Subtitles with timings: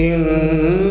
[0.00, 0.89] إن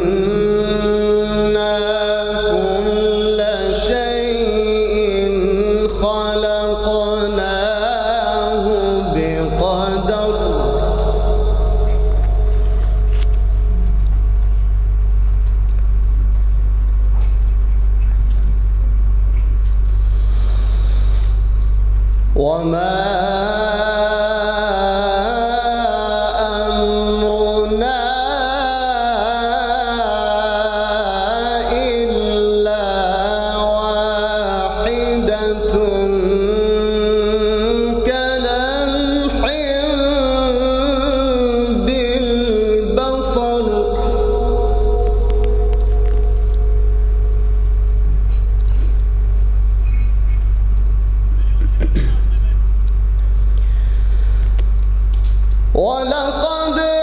[55.81, 56.11] 我能
[56.43, 56.98] 放得。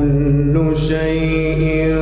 [0.00, 1.99] كل شيء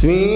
[0.00, 0.29] Sweet.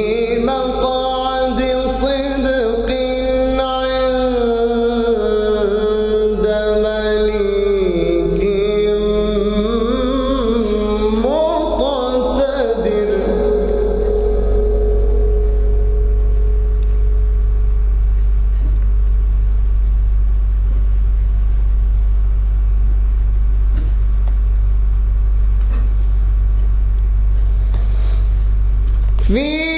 [29.27, 29.74] We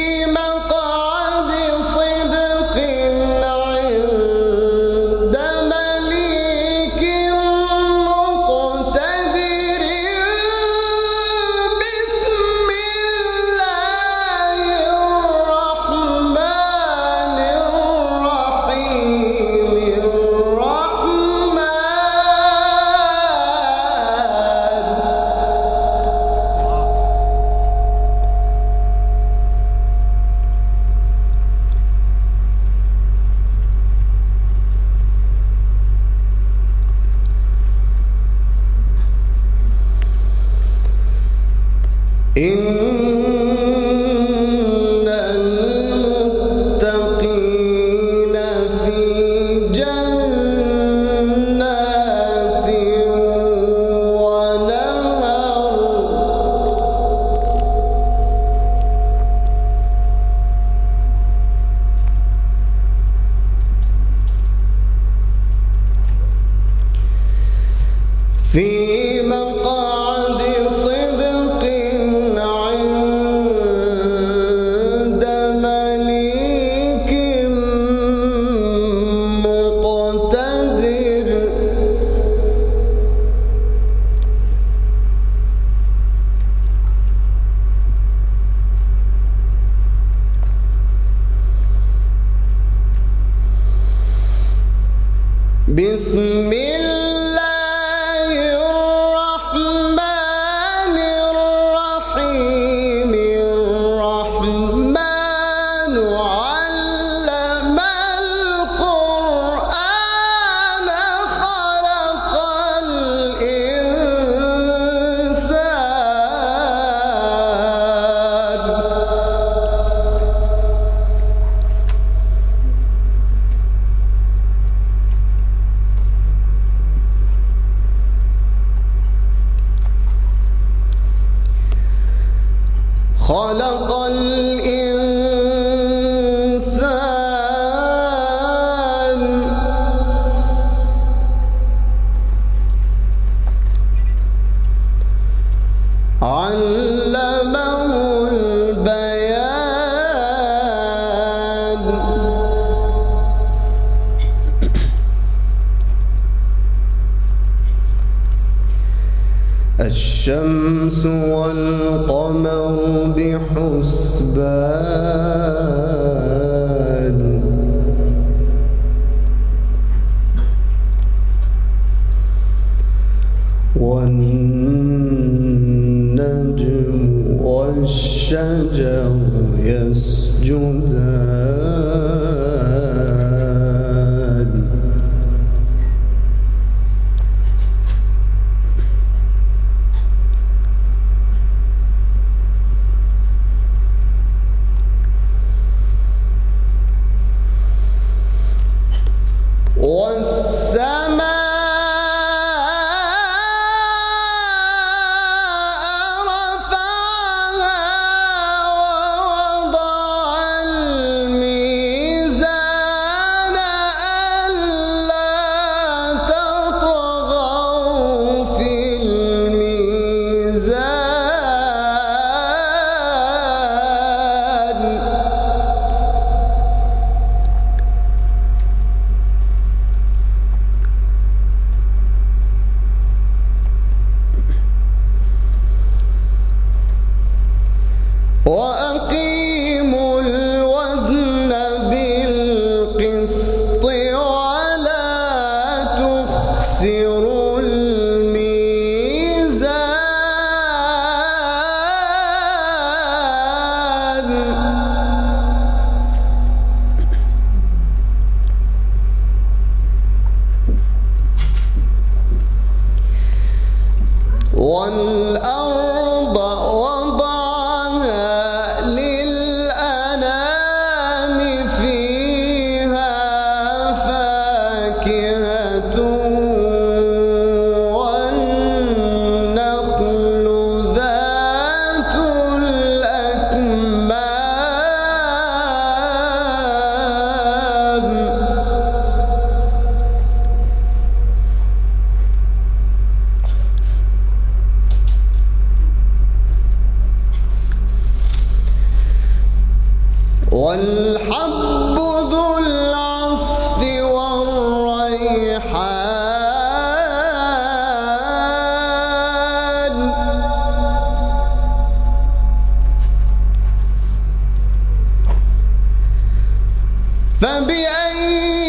[317.41, 318.66] فبأي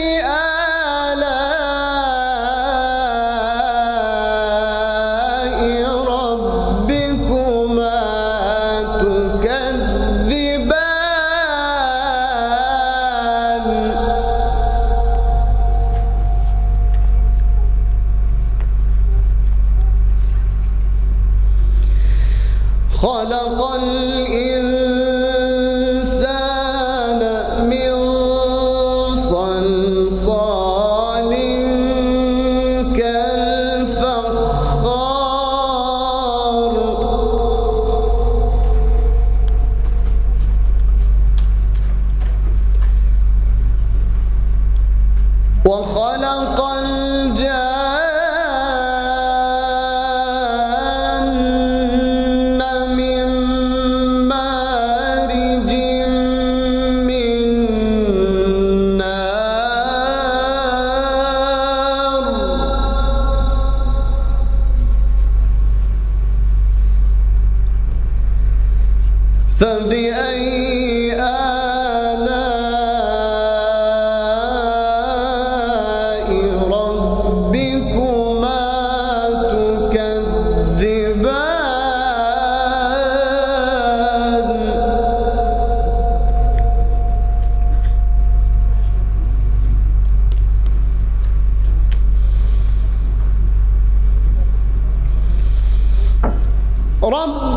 [97.09, 97.56] رب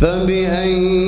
[0.00, 1.07] فبأي